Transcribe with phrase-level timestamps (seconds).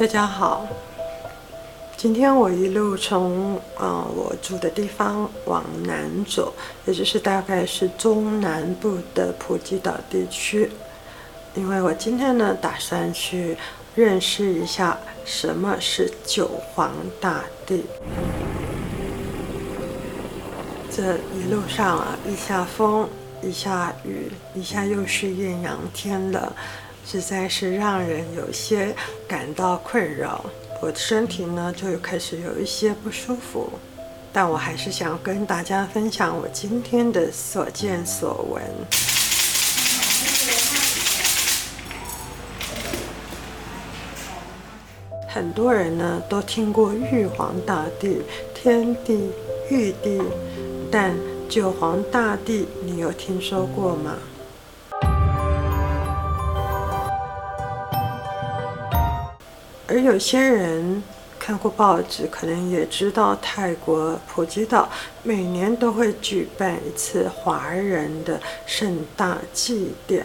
[0.00, 0.66] 大家好，
[1.98, 6.52] 今天我一路从呃我住的地方往南走，
[6.86, 10.70] 也就是大概是中南部的普吉岛地区，
[11.54, 13.56] 因为我今天呢打算去
[13.94, 16.90] 认识一下什么是九皇
[17.20, 17.84] 大帝。
[20.90, 23.08] 这一路上啊，一下风，
[23.42, 26.52] 一下雨，一下又是艳阳天了。
[27.04, 28.94] 实在是让人有些
[29.28, 30.44] 感到困扰，
[30.80, 33.70] 我的身体呢就开始有一些不舒服，
[34.32, 38.62] 但我还是想跟大家分享我今天的所见所闻。
[45.28, 48.22] 很多人呢都听过玉皇大帝、
[48.54, 49.30] 天帝、
[49.70, 50.20] 玉帝，
[50.90, 51.14] 但
[51.48, 54.14] 九皇大帝你有听说过吗？
[59.92, 61.02] 而有些人
[61.38, 64.88] 看过报纸，可能也知道泰国普吉岛
[65.22, 70.24] 每年都会举办一次华人的盛大祭典，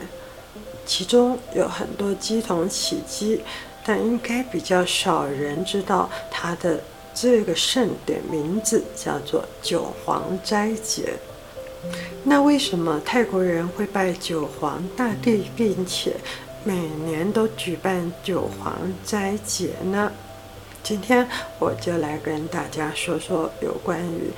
[0.85, 3.41] 其中有很多鸡同起乩，
[3.85, 6.81] 但应该比较少人知道它的
[7.13, 11.11] 这个盛典名字叫做九皇斋节。
[12.23, 16.15] 那为什么泰国人会拜九皇大帝，并且
[16.67, 20.11] 每年都举办九皇斋节呢？
[20.83, 21.25] 今天
[21.59, 24.33] 我就来跟大家说说有关于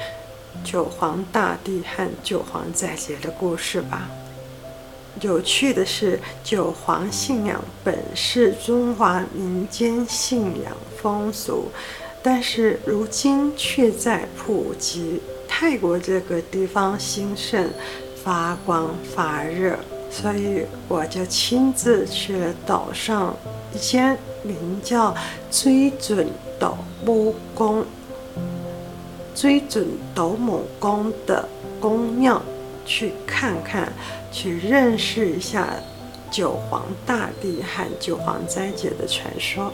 [0.63, 4.08] 九皇大帝和九皇斋节的故事吧。
[5.21, 11.71] 有趣的是，九皇信仰本是中华民间信仰风俗，
[12.21, 17.71] 但是如今却在普及泰国这个地方兴盛、
[18.23, 19.80] 发光发热。
[20.11, 23.35] 所以我就亲自去岛上
[23.73, 25.15] 一间名叫
[25.52, 26.27] 追准
[26.59, 27.85] 斗母宫、
[29.33, 31.47] 追准斗母宫的
[31.80, 32.42] 宫庙
[32.86, 33.93] 去看看，
[34.31, 35.70] 去认识一下
[36.31, 39.71] 九皇大帝和九皇斋节的传说。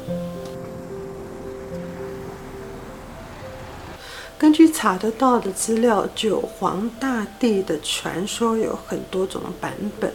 [4.38, 10.14] 根据查得到的资料，九皇大帝的传说有很多种版本。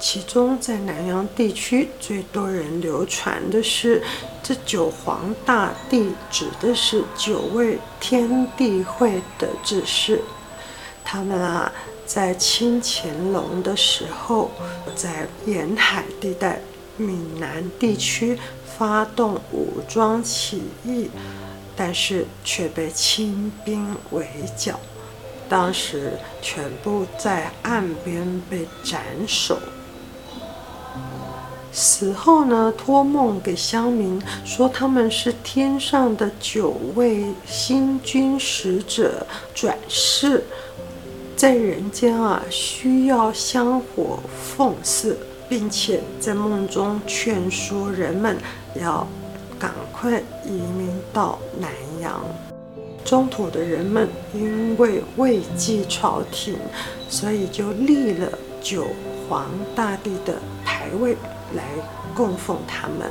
[0.00, 4.02] 其中，在南洋地区最多人流传的是，
[4.42, 10.22] 这九皇大帝指的是九位天地会的志士。
[11.04, 11.70] 他们啊，
[12.06, 14.50] 在清乾隆的时候，
[14.96, 16.62] 在沿海地带
[16.96, 18.38] 闽南地区
[18.78, 21.10] 发动武装起义，
[21.76, 24.80] 但是却被清兵围剿，
[25.46, 29.58] 当时全部在岸边被斩首。
[31.72, 40.42] 死后呢，托梦给乡民说他们是天上的九位星君使者转世，
[41.36, 44.18] 在人间啊需要香火
[44.56, 45.16] 奉祀，
[45.48, 48.36] 并且在梦中劝说人们
[48.74, 49.06] 要
[49.58, 51.70] 赶快移民到南
[52.02, 52.20] 洋。
[53.04, 56.56] 中土的人们因为畏惧朝廷，
[57.08, 58.84] 所以就立了九
[59.30, 61.16] 皇大帝的牌位。
[61.52, 61.64] 来
[62.14, 63.10] 供奉他们。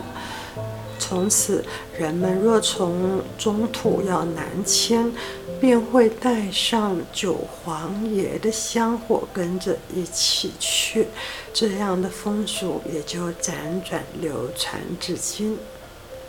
[0.97, 1.62] 从此，
[1.97, 5.12] 人们若从中土要南迁，
[5.59, 11.09] 便会带上九皇爷的香火跟着一起去。
[11.52, 15.58] 这样的风俗也就辗转流传至今。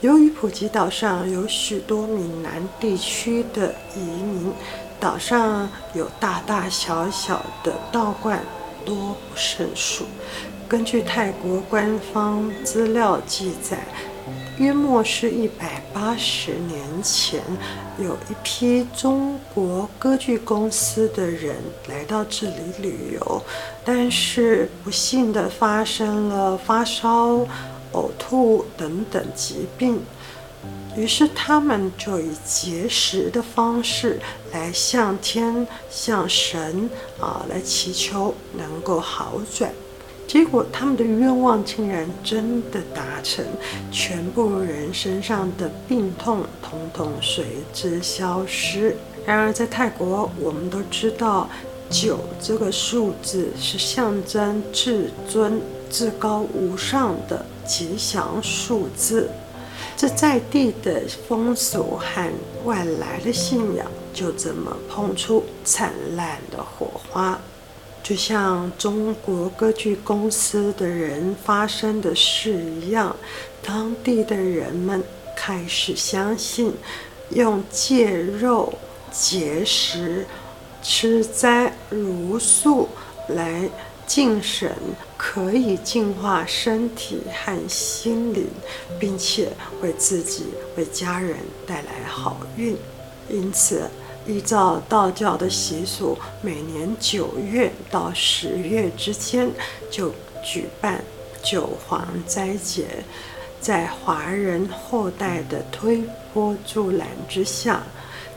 [0.01, 4.53] 由于普吉岛上有许多闽南地区的移民，
[4.99, 8.43] 岛上有大大小小的道观，
[8.91, 10.05] 多不胜数。
[10.69, 13.79] 根据泰国官方资料记载，
[14.59, 17.41] 约莫是一百八十年前，
[18.01, 21.55] 有一批中国歌剧公司的人
[21.89, 23.43] 来到这里旅游，
[23.85, 27.47] 但是不幸的发生了发烧、
[27.93, 30.01] 呕吐等等疾病，
[30.97, 34.21] 于是他们就以节食的方式
[34.53, 36.91] 来向天、向神
[37.21, 39.73] 啊来祈求能够好转。
[40.27, 43.45] 结果，他们的愿望竟然真的达成，
[43.91, 48.97] 全部人身上的病痛统统随之消失。
[49.27, 51.49] 然而，在泰国，我们都知道
[51.89, 55.61] 九这个数字是象征至尊、
[55.91, 59.29] 至高无上的吉祥数字。
[59.97, 62.31] 这在地的风俗和
[62.65, 67.39] 外来的信仰就这么碰出灿烂的火花。
[68.03, 73.15] 就像中国歌剧公司的人发生的事一样，
[73.63, 75.03] 当地的人们
[75.37, 76.73] 开始相信，
[77.31, 78.73] 用戒肉、
[79.13, 80.27] 节食、
[80.83, 82.89] 吃斋、茹素
[83.29, 83.69] 来
[84.07, 84.75] 敬神，
[85.33, 88.49] 可以净化身体和心灵，
[88.99, 90.47] 并且为自己、
[90.77, 92.77] 为家人带来好运。
[93.29, 93.89] 因此，
[94.27, 99.49] 依照道教的习俗，每年九月到十月之间
[99.89, 100.13] 就
[100.43, 101.01] 举办
[101.45, 102.89] 九黄斋节。
[103.61, 106.03] 在华人后代的推
[106.35, 107.85] 波助澜之下，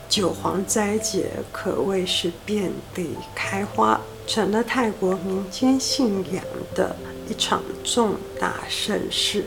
[0.07, 6.44] 九黄斋节可谓是遍地开花，成了泰国民间信仰
[6.74, 6.96] 的
[7.30, 9.46] 一场重大盛事。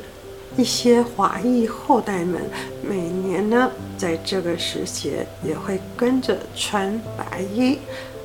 [0.56, 2.40] 一些华裔后代们
[2.82, 7.78] 每年呢，在这个时节也会跟着穿白衣，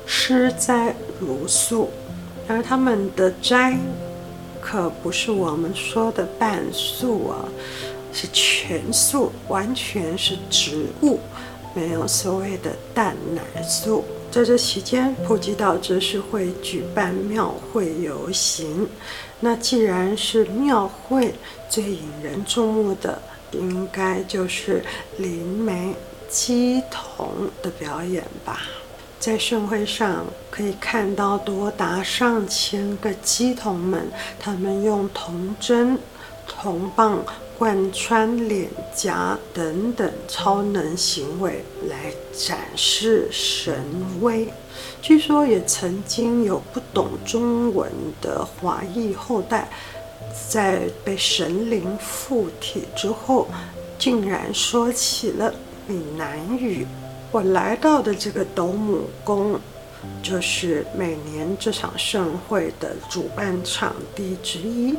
[0.06, 1.90] 吃斋茹素，
[2.48, 3.76] 而他们的斋。
[4.62, 7.44] 可不是我们说的半素啊，
[8.14, 11.18] 是全素，完全是植物，
[11.74, 14.04] 没有所谓的蛋奶素。
[14.32, 18.88] 在这期间，普吉岛则是会举办庙会游行。
[19.40, 21.34] 那既然是庙会，
[21.68, 23.20] 最引人注目的
[23.50, 24.82] 应该就是
[25.18, 25.94] 灵媒
[26.30, 27.28] 乩童
[27.62, 28.62] 的表演吧。
[29.20, 35.98] 在盛会上可以看到多达上千个鸡童们，他们用铜针、
[36.48, 37.22] 铜棒
[37.62, 43.72] 贯穿脸颊等等超能行为来展示神
[44.20, 44.48] 威。
[45.00, 47.88] 据说也曾经有不懂中文
[48.20, 49.70] 的华裔后代，
[50.50, 53.46] 在被神灵附体之后，
[53.96, 55.54] 竟然说起了
[55.86, 56.84] 闽南语。
[57.30, 59.60] 我来到的这个斗姆宫，
[60.22, 64.96] 就是每年这场盛会的主办场地之一。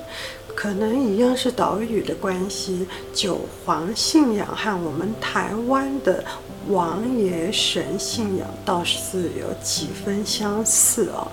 [0.55, 6.23] 可能一样是岛屿的关系，九黄信仰和我们台湾的
[6.67, 11.27] 王爷神信仰倒是有几分相似哦。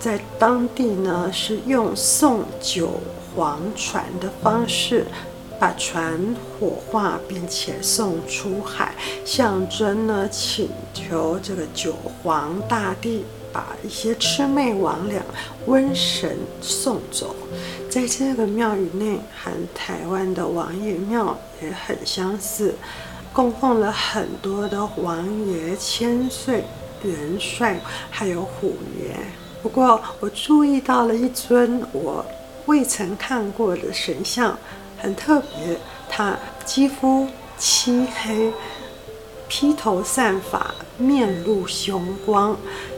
[0.00, 3.00] 在当地呢，是用送九
[3.36, 5.04] 黄船的方式。
[5.64, 8.94] 把船火化，并且送出海，
[9.24, 15.22] 象征呢，请求这个九皇大帝把一些魑魅魍魉、
[15.66, 17.34] 瘟神送走。
[17.88, 22.74] 在这个庙宇内，和台湾的王爷庙也很相似，
[23.32, 26.62] 供奉了很多的王爷、千岁、
[27.02, 29.16] 元帅，还有虎爷。
[29.62, 32.22] 不过，我注意到了一尊我
[32.66, 34.58] 未曾看过的神像。
[35.04, 35.78] 很特别，
[36.08, 36.34] 他
[36.64, 37.28] 肌肤
[37.58, 38.50] 漆黑，
[39.46, 42.56] 披头散发，面露凶光。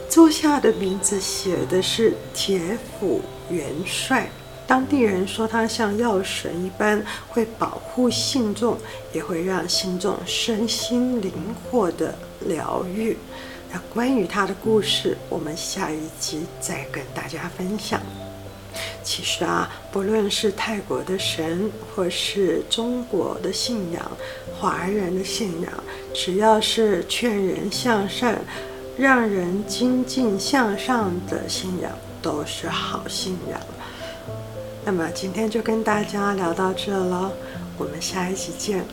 [0.08, 3.20] 座下的名字写的是铁斧
[3.50, 4.28] 元帅。
[4.68, 8.78] 当地人说他像药神一般，会保护信众，
[9.12, 11.32] 也会让信众身心灵
[11.64, 13.16] 获得疗愈。
[13.72, 18.00] 那关于他的故事，我们下一集再跟大家分享。
[19.02, 24.10] 其实啊，不论是泰国的神，或是中国的信仰、
[24.58, 25.72] 华人的信仰，
[26.14, 28.40] 只要是劝人向善、
[28.96, 33.60] 让人精进向上的信仰，都是好信仰。
[34.84, 37.32] 那么今天就跟大家聊到这了，
[37.76, 38.84] 我们下一期见。